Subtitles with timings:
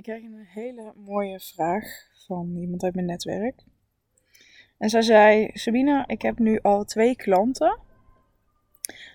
[0.00, 1.84] Ik kreeg een hele mooie vraag
[2.26, 3.64] van iemand uit mijn netwerk.
[4.78, 7.78] En zij zei: Sabine, ik heb nu al twee klanten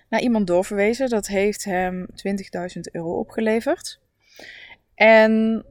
[0.08, 1.08] naar iemand doorverwezen.
[1.08, 2.06] Dat heeft hem
[2.76, 4.00] 20.000 euro opgeleverd.
[4.94, 5.64] En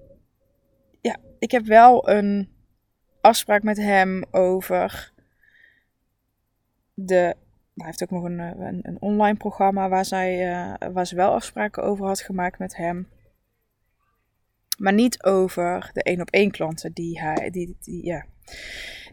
[1.02, 2.50] ja, ik heb wel een
[3.22, 5.14] afspraak met hem over
[6.94, 7.36] de.
[7.76, 11.32] Hij heeft ook nog een, een, een online programma waar, zij, uh, waar ze wel
[11.34, 13.08] afspraken over had gemaakt met hem.
[14.78, 18.26] Maar niet over de één op één klanten die, hij, die, die, ja,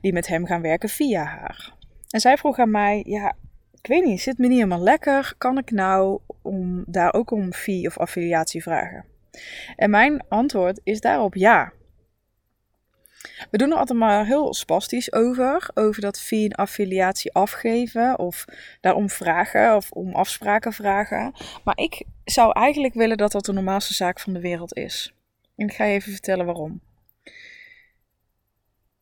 [0.00, 1.74] die met hem gaan werken via haar.
[2.10, 3.36] En zij vroeg aan mij: Ja,
[3.82, 5.34] ik weet niet, zit me niet helemaal lekker.
[5.38, 9.04] Kan ik nou om, daar ook om fee of affiliatie vragen?
[9.76, 11.72] En mijn antwoord is daarop ja.
[13.50, 18.44] We doen er altijd maar heel spastisch over, over dat fee en affiliatie afgeven of
[18.80, 21.32] daarom vragen of om afspraken vragen.
[21.64, 25.14] Maar ik zou eigenlijk willen dat dat de normaalste zaak van de wereld is.
[25.56, 26.80] En ik ga je even vertellen waarom.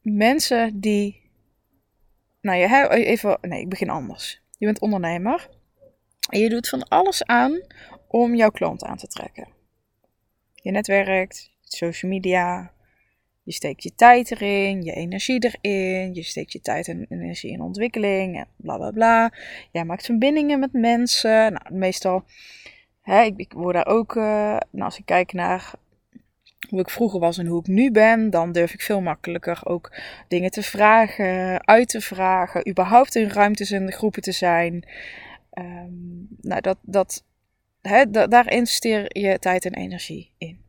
[0.03, 1.31] Mensen die.
[2.41, 3.39] Nou, je even.
[3.41, 4.43] Nee, ik begin anders.
[4.59, 5.49] Je bent ondernemer.
[6.29, 7.61] En je doet van alles aan
[8.09, 9.49] om jouw klant aan te trekken.
[10.55, 12.73] Je netwerkt, social media.
[13.43, 16.15] Je steekt je tijd erin, je energie erin.
[16.15, 19.33] Je steekt je tijd en energie in ontwikkeling en bla bla bla.
[19.73, 21.53] Jij maakt verbindingen met mensen.
[21.53, 22.25] Nou, meestal.
[23.01, 24.15] Hè, ik, word daar ook.
[24.15, 24.25] Uh,
[24.71, 25.73] nou, als ik kijk naar
[26.71, 29.93] hoe ik vroeger was en hoe ik nu ben, dan durf ik veel makkelijker ook
[30.29, 34.89] dingen te vragen, uit te vragen, überhaupt in ruimtes en groepen te zijn.
[35.55, 37.25] Um, nou, dat, dat,
[38.31, 40.61] daar investeer je tijd en energie in.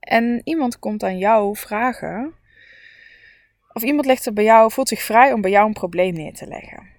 [0.00, 2.34] En iemand komt aan jou vragen,
[3.72, 6.34] of iemand legt er bij jou, voelt zich vrij om bij jou een probleem neer
[6.34, 6.95] te leggen.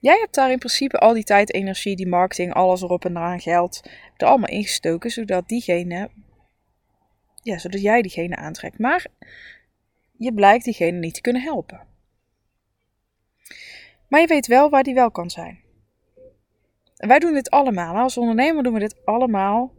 [0.00, 3.40] Jij hebt daar in principe al die tijd, energie, die marketing, alles erop en eraan,
[3.40, 6.10] geld, er allemaal ingestoken, zodat diegene,
[7.42, 8.78] ja, zodat jij diegene aantrekt.
[8.78, 9.06] Maar
[10.16, 11.86] je blijkt diegene niet te kunnen helpen.
[14.08, 15.60] Maar je weet wel waar die wel kan zijn.
[16.96, 17.96] En wij doen dit allemaal.
[17.96, 19.72] Als ondernemer doen we dit allemaal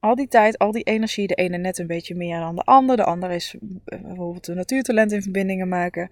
[0.00, 2.96] al die tijd, al die energie, de ene net een beetje meer dan de ander.
[2.96, 6.10] De ander is eh, bijvoorbeeld een natuurtalent in verbindingen maken.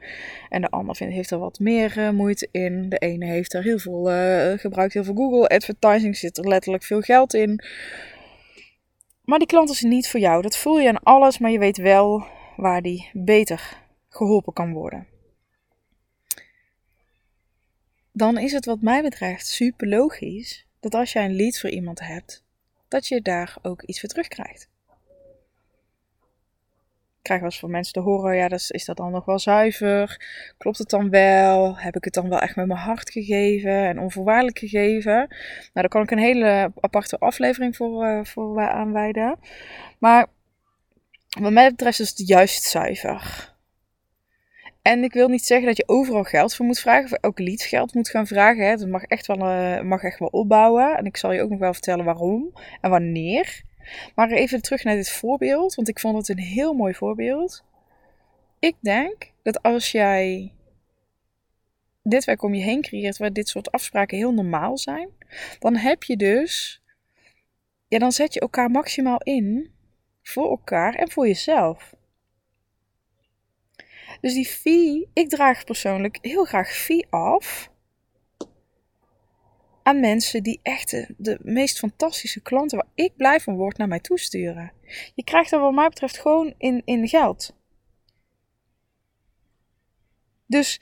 [0.49, 2.89] En de ander vindt, heeft er wat meer uh, moeite in.
[2.89, 6.85] De ene heeft er heel veel, uh, gebruikt heel veel Google advertising, zit er letterlijk
[6.85, 7.65] veel geld in.
[9.25, 10.43] Maar die klant is niet voor jou.
[10.43, 15.07] Dat voel je aan alles, maar je weet wel waar die beter geholpen kan worden.
[18.13, 22.01] Dan is het wat mij betreft super logisch dat als jij een lead voor iemand
[22.01, 22.45] hebt,
[22.89, 24.69] dat je daar ook iets voor terugkrijgt.
[27.19, 29.39] Ik krijg wel eens van mensen te horen, ja, dus is dat dan nog wel
[29.39, 30.27] zuiver?
[30.59, 31.79] Klopt het dan wel?
[31.79, 35.13] Heb ik het dan wel echt met mijn hart gegeven en onvoorwaardelijk gegeven?
[35.13, 35.29] Nou,
[35.73, 39.39] daar kan ik een hele aparte aflevering voor, uh, voor aanwijden.
[39.99, 40.27] Maar
[41.41, 43.57] wat mij betreft is het juist zuiver.
[44.89, 47.63] En ik wil niet zeggen dat je overal geld voor moet vragen, of elke lead
[47.63, 48.67] geld moet gaan vragen.
[48.67, 48.77] Hè.
[48.77, 50.97] Dat mag echt, wel, uh, mag echt wel opbouwen.
[50.97, 53.63] En ik zal je ook nog wel vertellen waarom en wanneer.
[54.15, 57.65] Maar even terug naar dit voorbeeld, want ik vond het een heel mooi voorbeeld.
[58.59, 60.53] Ik denk dat als jij
[62.03, 65.09] dit werk om je heen creëert, waar dit soort afspraken heel normaal zijn,
[65.59, 66.83] dan heb je dus,
[67.89, 69.71] ja, dan zet je elkaar maximaal in
[70.23, 71.97] voor elkaar en voor jezelf.
[74.21, 77.71] Dus die fee, ik draag persoonlijk heel graag fee af
[79.83, 84.01] aan mensen die echt de, meest fantastische klanten waar ik blij van word naar mij
[84.01, 84.73] toesturen.
[85.15, 87.57] Je krijgt dat wat mij betreft gewoon in, in geld.
[90.47, 90.81] Dus,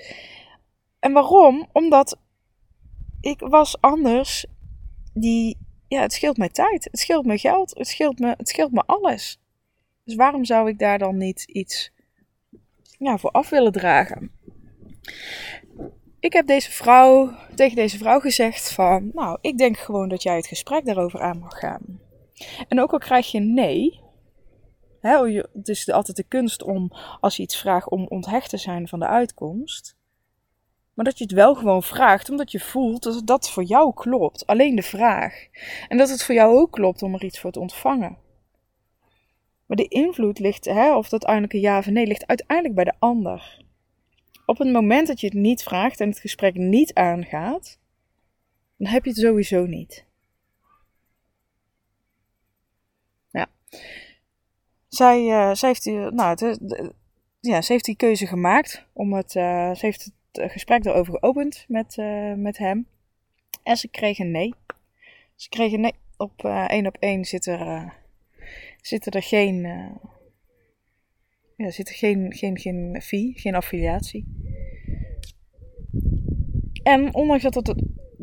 [0.98, 1.68] en waarom?
[1.72, 2.18] Omdat
[3.20, 4.46] ik was anders
[5.14, 5.58] die,
[5.88, 8.82] ja, het scheelt mij tijd, het scheelt me geld, het scheelt me, het scheelt me
[8.86, 9.40] alles.
[10.04, 11.92] Dus waarom zou ik daar dan niet iets
[12.98, 14.30] ja, voor af willen dragen.
[16.20, 20.36] Ik heb deze vrouw, tegen deze vrouw gezegd van, nou, ik denk gewoon dat jij
[20.36, 22.00] het gesprek daarover aan mag gaan.
[22.68, 24.00] En ook al krijg je nee,
[25.00, 28.88] hè, het is altijd de kunst om, als je iets vraagt, om onthecht te zijn
[28.88, 29.96] van de uitkomst.
[30.94, 34.46] Maar dat je het wel gewoon vraagt, omdat je voelt dat dat voor jou klopt.
[34.46, 35.46] Alleen de vraag.
[35.88, 38.16] En dat het voor jou ook klopt om er iets voor te ontvangen.
[39.66, 42.94] Maar de invloed ligt, hè, of dat een ja of nee, ligt uiteindelijk bij de
[42.98, 43.64] ander.
[44.46, 47.78] Op het moment dat je het niet vraagt en het gesprek niet aangaat,
[48.76, 50.06] dan heb je het sowieso niet.
[53.30, 53.46] Ja.
[54.88, 56.56] Zij, uh, zij, heeft, die, nou,
[57.40, 59.34] ja, ze heeft die keuze gemaakt om het.
[59.34, 61.96] Uh, ze heeft het gesprek erover geopend met,
[62.36, 62.86] met hem.
[63.62, 64.54] En ze kreeg een nee.
[65.34, 65.94] Ze kreeg een nee.
[66.16, 67.92] Op één op één zit er
[68.86, 69.94] zitten er geen, uh,
[71.56, 74.24] ja, zit er geen, geen, geen fee, geen affiliatie.
[76.82, 77.74] En ondanks dat het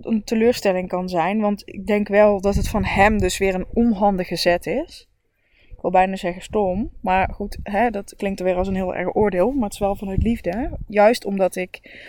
[0.01, 3.67] een teleurstelling kan zijn, want ik denk wel dat het van hem dus weer een
[3.73, 5.09] onhandige zet is.
[5.69, 8.95] Ik wil bijna zeggen stom, maar goed, hè, dat klinkt er weer als een heel
[8.95, 10.77] erg oordeel, maar het is wel vanuit liefde.
[10.87, 11.99] Juist omdat ik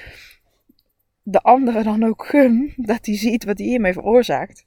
[1.22, 4.66] de andere dan ook gun dat hij ziet wat hij hiermee veroorzaakt.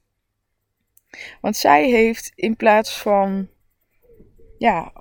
[1.40, 3.48] Want zij heeft in plaats van
[4.58, 4.92] ja,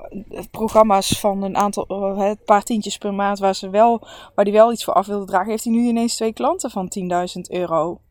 [0.52, 4.54] programma's van een aantal, een eh, paar tientjes per maand waar, ze wel, waar die
[4.54, 8.02] wel iets voor af wilde dragen, heeft hij nu ineens twee klanten van 10.000 euro.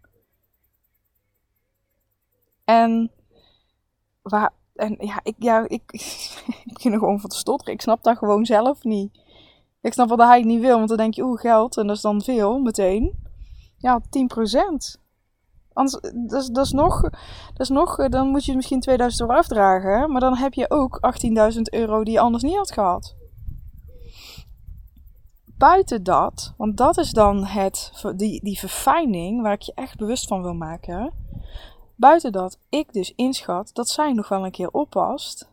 [2.64, 3.10] En,
[4.22, 5.82] waar, en ja, ik, ja, ik,
[6.64, 7.74] ik begin er gewoon van te stotteren.
[7.74, 9.24] Ik snap dat gewoon zelf niet.
[9.80, 12.02] Ik snap wat hij niet wil, want dan denk je, oeh, geld, en dat is
[12.02, 13.24] dan veel meteen.
[13.78, 15.05] Ja, 10%.
[15.76, 19.20] Anders, dat is, dat is nog, dat is nog, eh, dan moet je misschien 2000
[19.20, 20.12] euro afdragen.
[20.12, 23.16] Maar dan heb je ook 18.000 euro die je anders niet had gehad.
[25.44, 30.26] Buiten dat, want dat is dan het, die, die verfijning waar ik je echt bewust
[30.26, 31.12] van wil maken.
[31.94, 35.50] Buiten dat ik dus inschat dat zij nog wel een keer oppast.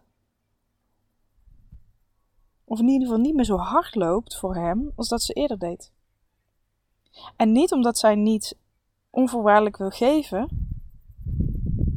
[2.66, 5.60] Of in ieder geval niet meer zo hard loopt voor hem als dat ze eerder
[5.60, 5.92] deed.
[7.36, 8.56] En niet omdat zij niet
[9.14, 10.68] onvoorwaardelijk wil geven.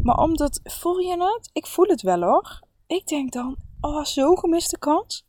[0.02, 1.50] Maar omdat, voel je het?
[1.52, 2.60] Ik voel het wel hoor.
[2.86, 5.26] Ik denk dan, oh, zo'n gemiste kans.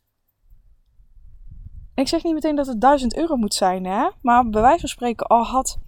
[1.94, 4.08] ik zeg niet meteen dat het 1000 euro moet zijn, hè.
[4.22, 5.78] Maar bij wijze van spreken al had,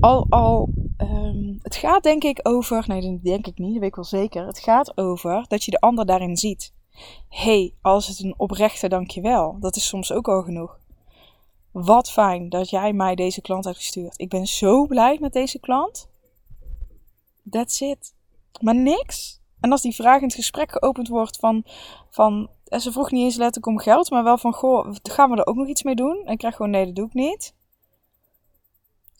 [0.00, 3.88] al, al, um, het gaat denk ik over, nee dat denk ik niet, dat weet
[3.88, 4.46] ik wel zeker.
[4.46, 6.72] Het gaat over dat je de ander daarin ziet.
[7.28, 10.78] hey, als het een oprechte dankjewel, dat is soms ook al genoeg.
[11.74, 14.20] Wat fijn dat jij mij deze klant hebt gestuurd.
[14.20, 16.08] Ik ben zo blij met deze klant.
[17.50, 18.14] That's it.
[18.60, 19.40] Maar niks.
[19.60, 21.64] En als die vraag in het gesprek geopend wordt van,
[22.10, 25.36] van en ze vroeg niet eens letterlijk om geld, maar wel van, goh, gaan we
[25.36, 26.22] er ook nog iets mee doen?
[26.24, 27.54] En ik krijg gewoon, nee, dat doe ik niet.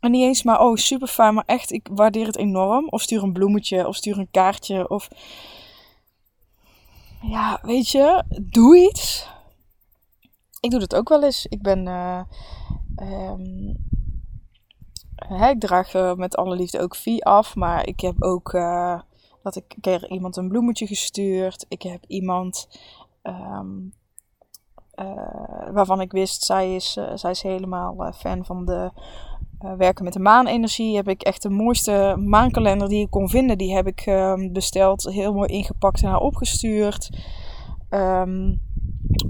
[0.01, 2.89] En niet eens maar, oh, super fijn, maar echt, ik waardeer het enorm.
[2.89, 5.09] Of stuur een bloemetje, of stuur een kaartje, of...
[7.23, 9.33] Ja, weet je, doe iets
[10.65, 11.47] ik doe dat ook wel eens.
[11.47, 11.87] Ik ben.
[11.87, 12.21] Uh,
[15.51, 17.57] ik draag uh, met alle liefde ook vie af.
[17.57, 18.53] Maar ik heb ook.
[18.53, 19.01] Uh,
[19.43, 21.67] dat ik keer iemand een bloemetje gestuurd.
[21.69, 22.69] Ik heb iemand.
[23.23, 23.93] Um,
[25.73, 28.91] waarvan ik wist, zij is, zij is helemaal fan van de
[29.77, 30.97] werken met de maanenergie.
[30.97, 33.59] Heb ik echt de mooiste maankalender die ik kon vinden.
[33.59, 35.03] Die heb ik uh, besteld.
[35.03, 37.11] Heel mooi ingepakt en haar opgestuurd.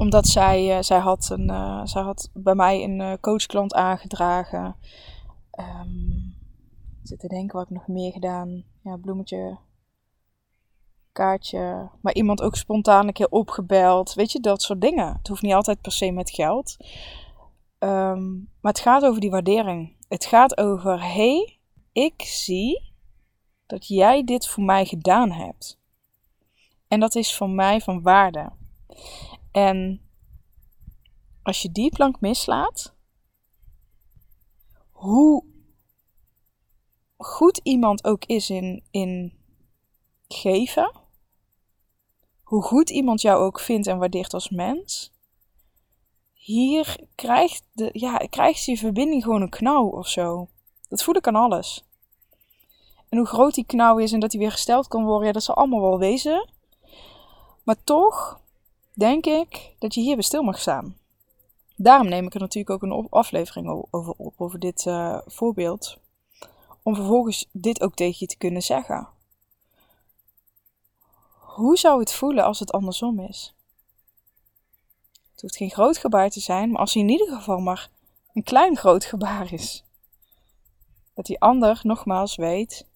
[0.05, 4.77] Omdat zij, uh, zij, had een, uh, zij had bij mij een uh, coachklant aangedragen.
[5.59, 6.35] Um,
[7.03, 8.65] zit te denken, wat ik nog meer gedaan?
[8.83, 9.59] Ja, bloemetje,
[11.13, 11.91] kaartje.
[12.01, 14.15] Maar iemand ook spontaan een keer opgebeld.
[14.15, 15.17] Weet je, dat soort dingen.
[15.17, 16.77] Het hoeft niet altijd per se met geld.
[17.79, 19.97] Um, maar het gaat over die waardering.
[20.09, 21.59] Het gaat over, hey,
[21.93, 22.93] ik zie
[23.67, 25.81] dat jij dit voor mij gedaan hebt.
[26.89, 28.53] En dat is voor mij van waarde.
[29.55, 30.01] En
[31.43, 32.95] als je die plank mislaat,
[34.91, 35.45] hoe
[37.17, 39.39] goed iemand ook is in, in
[40.29, 40.93] geven,
[42.43, 45.13] hoe goed iemand jou ook vindt en waardeert als mens,
[46.33, 50.49] hier krijgt, de, ja, krijgt die verbinding gewoon een knauw of zo.
[50.89, 51.85] Dat voel ik aan alles.
[53.09, 55.43] En hoe groot die knauw is en dat die weer gesteld kan worden, ja, dat
[55.43, 56.49] zal allemaal wel wezen.
[57.65, 58.43] Maar toch
[58.95, 60.97] denk ik dat je hier bij stil mag staan.
[61.77, 65.99] Daarom neem ik er natuurlijk ook een aflevering over op, over dit uh, voorbeeld.
[66.83, 69.09] Om vervolgens dit ook tegen je te kunnen zeggen.
[71.39, 73.55] Hoe zou het voelen als het andersom is?
[75.33, 77.91] Het hoeft geen groot gebaar te zijn, maar als hij in ieder geval maar
[78.35, 79.85] een klein groot gebaar is.
[81.15, 82.87] Dat die ander nogmaals weet: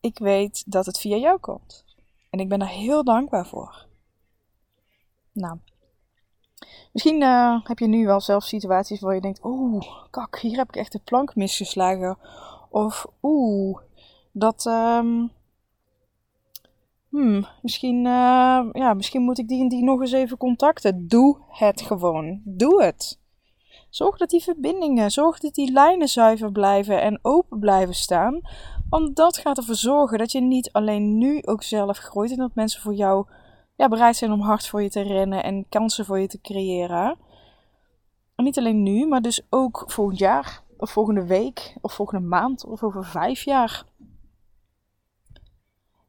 [0.00, 1.84] ik weet dat het via jou komt.
[2.30, 3.86] En ik ben daar heel dankbaar voor.
[5.32, 5.58] Nou,
[6.92, 10.68] misschien uh, heb je nu wel zelf situaties waar je denkt: oeh, kak, hier heb
[10.68, 12.18] ik echt de plank misgeslagen.
[12.70, 13.78] Of oeh,
[14.32, 14.66] dat.
[14.66, 15.30] Um,
[17.08, 21.08] hmm, misschien, uh, ja, misschien moet ik die en die nog eens even contacten.
[21.08, 22.40] Doe het gewoon.
[22.44, 23.20] Doe het.
[23.90, 28.40] Zorg dat die verbindingen, zorg dat die lijnen zuiver blijven en open blijven staan.
[28.88, 32.54] Want dat gaat ervoor zorgen dat je niet alleen nu ook zelf groeit en dat
[32.54, 33.26] mensen voor jou
[33.88, 37.18] bereid zijn om hard voor je te rennen en kansen voor je te creëren.
[38.34, 42.64] En niet alleen nu, maar dus ook volgend jaar, of volgende week, of volgende maand,
[42.64, 43.84] of over vijf jaar.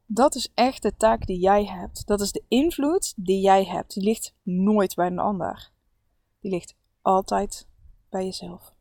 [0.06, 2.06] Dat is echt de taak die jij hebt.
[2.06, 3.94] Dat is de invloed die jij hebt.
[3.94, 5.70] Die ligt nooit bij een ander.
[6.40, 7.68] Die ligt altijd
[8.10, 8.73] bij jezelf.